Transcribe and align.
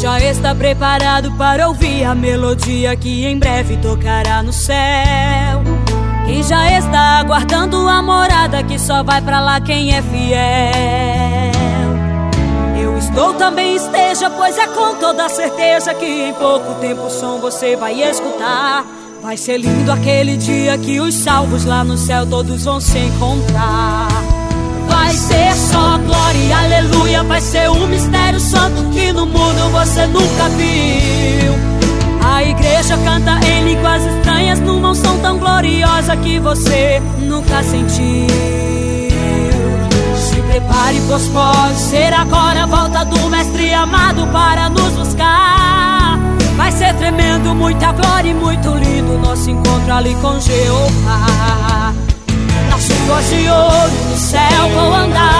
Já 0.00 0.20
está 0.20 0.54
preparado 0.54 1.32
para 1.32 1.68
ouvir 1.68 2.04
a 2.04 2.14
melodia 2.14 2.96
que 2.96 3.26
em 3.26 3.38
breve 3.38 3.76
tocará 3.76 4.42
no 4.42 4.52
céu. 4.52 5.62
Quem 6.24 6.42
já 6.42 6.78
está 6.78 7.18
aguardando 7.18 7.88
a 7.88 8.00
morada 8.00 8.62
que 8.62 8.78
só 8.78 9.02
vai 9.02 9.20
para 9.20 9.40
lá 9.40 9.60
quem 9.60 9.94
é 9.94 10.00
fiel. 10.02 11.57
Estou 13.08 13.34
também 13.34 13.74
esteja, 13.74 14.30
pois 14.30 14.56
é 14.58 14.66
com 14.66 14.94
toda 14.96 15.28
certeza 15.28 15.94
que 15.94 16.28
em 16.28 16.34
pouco 16.34 16.74
tempo 16.80 17.02
o 17.06 17.10
som 17.10 17.38
você 17.38 17.74
vai 17.74 18.00
escutar. 18.02 18.84
Vai 19.22 19.36
ser 19.36 19.58
lindo 19.58 19.90
aquele 19.90 20.36
dia 20.36 20.76
que 20.78 21.00
os 21.00 21.14
salvos 21.14 21.64
lá 21.64 21.82
no 21.82 21.96
céu 21.96 22.26
todos 22.26 22.64
vão 22.64 22.80
se 22.80 22.98
encontrar. 22.98 24.08
Vai 24.86 25.10
ser 25.12 25.54
só 25.54 25.98
glória 25.98 26.58
aleluia, 26.58 27.22
vai 27.24 27.40
ser 27.40 27.70
um 27.70 27.86
mistério 27.86 28.38
santo 28.38 28.84
que 28.90 29.12
no 29.12 29.26
mundo 29.26 29.70
você 29.72 30.06
nunca 30.06 30.48
viu. 30.50 31.68
A 32.24 32.42
igreja 32.44 32.96
canta 32.98 33.40
em 33.46 33.64
línguas 33.64 34.04
estranhas 34.04 34.60
numa 34.60 34.90
unção 34.90 35.18
tão 35.20 35.38
gloriosa 35.38 36.16
que 36.16 36.38
você 36.38 37.00
nunca 37.18 37.62
sentiu. 37.62 38.77
Prepare, 40.58 41.00
pois 41.06 41.28
pode 41.28 41.78
ser 41.78 42.12
agora 42.12 42.64
a 42.64 42.66
volta 42.66 43.04
do 43.04 43.30
mestre 43.30 43.72
amado 43.72 44.26
para 44.32 44.68
nos 44.68 44.92
buscar. 44.94 46.18
Vai 46.56 46.72
ser 46.72 46.92
tremendo, 46.94 47.54
muita 47.54 47.92
glória 47.92 48.28
e 48.28 48.34
muito 48.34 48.74
lindo 48.74 49.18
nosso 49.18 49.48
encontro 49.48 49.94
ali 49.94 50.16
com 50.16 50.40
Jeová. 50.40 51.94
Nas 52.70 52.88
ruas 52.88 53.30
de 53.30 53.48
ouro, 53.48 54.10
no 54.10 54.16
céu 54.16 54.68
vou 54.74 54.94
andar, 54.94 55.37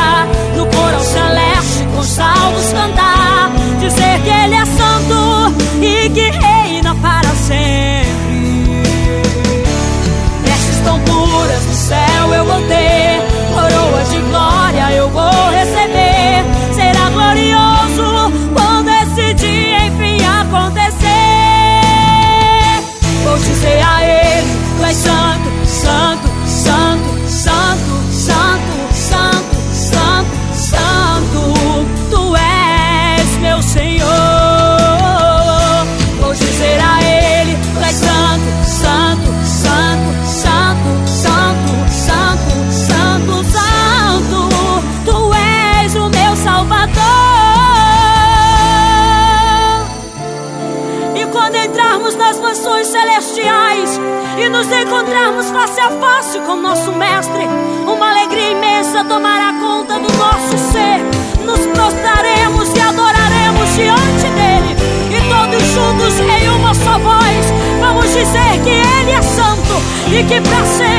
e 54.38 54.48
nos 54.48 54.66
encontrarmos 54.70 55.50
face 55.50 55.80
a 55.80 55.90
face 55.90 56.40
com 56.40 56.56
nosso 56.56 56.92
Mestre, 56.92 57.46
uma 57.86 58.10
alegria 58.10 58.50
imensa 58.50 59.04
tomará 59.04 59.54
conta 59.60 59.98
do 59.98 60.12
nosso 60.16 60.56
ser. 60.72 61.04
Nos 61.44 61.66
prostraremos 61.66 62.68
e 62.74 62.80
adoraremos 62.80 63.74
diante 63.74 64.28
dele, 64.36 64.76
e 65.10 65.20
todos 65.28 65.62
juntos 65.72 66.20
em 66.20 66.48
uma 66.50 66.74
só 66.74 66.98
voz 66.98 67.68
vamos 67.80 68.06
dizer 68.12 68.60
que 68.62 68.70
Ele 68.70 69.12
é 69.12 69.22
santo 69.22 69.82
e 70.08 70.22
que 70.24 70.40
para 70.40 70.64
sempre, 70.66 70.97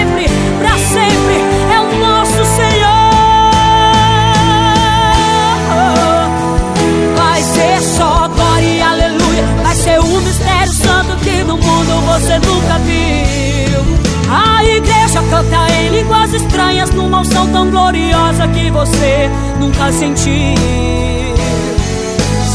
numa 17.00 17.22
unção 17.22 17.48
tão 17.48 17.72
gloriosa 17.72 18.48
que 18.50 18.70
você 18.70 19.30
nunca 19.60 19.92
sentiu. 19.92 20.56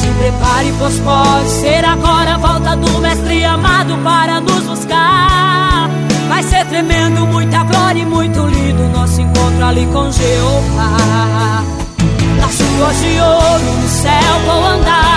Se 0.00 0.06
prepare, 0.19 0.75
pois 0.78 1.00
pode 1.00 1.49
ser 1.49 1.84
agora 1.84 2.34
a 2.34 2.38
volta 2.38 2.77
do 2.77 3.00
mestre 3.00 3.44
amado 3.44 3.97
para 4.05 4.41
nos 4.41 4.65
buscar. 4.65 5.88
Vai 6.28 6.43
ser 6.43 6.65
tremendo, 6.66 7.27
muita 7.27 7.65
glória 7.65 8.00
e 8.00 8.06
muito 8.06 8.47
lindo 8.47 8.88
nosso 8.88 9.21
encontro 9.21 9.65
ali 9.65 9.87
com 9.87 10.10
Jeová. 10.12 11.65
Ruas 12.76 13.00
de 13.00 13.21
ouro, 13.21 13.72
no 13.82 13.88
céu 13.88 14.34
vou 14.47 14.66
andar, 14.66 15.14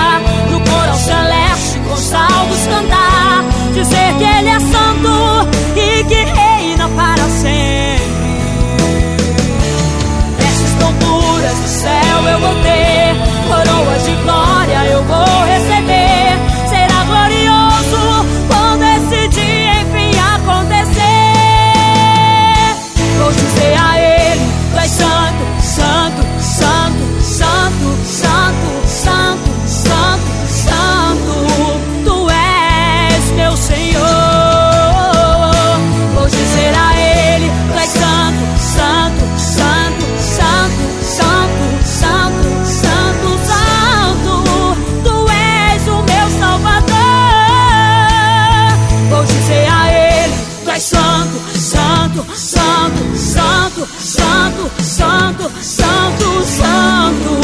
santo, 52.35 53.16
santo, 53.16 53.16
santo, 53.16 53.88
santo, 54.00 54.72
santo, 54.83 55.51
santo, 55.61 56.45
santo. 56.45 57.39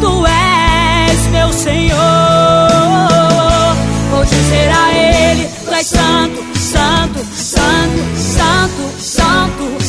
Tu 0.00 0.26
és 0.26 1.26
meu 1.30 1.52
Senhor. 1.52 1.98
Vou 4.10 4.24
dizer 4.24 4.70
a 4.70 4.92
Ele, 4.92 5.48
Tu 5.64 5.72
és 5.72 5.86
santo, 5.86 6.42
santo, 6.58 7.24
santo, 7.34 8.18
santo, 8.18 9.02
santo. 9.02 9.79